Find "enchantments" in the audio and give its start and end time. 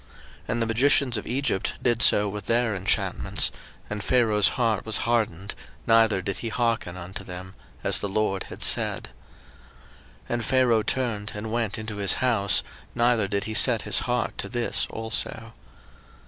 2.75-3.51